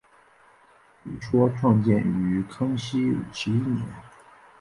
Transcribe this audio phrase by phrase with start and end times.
[1.03, 3.85] 一说创建于康熙五十一年。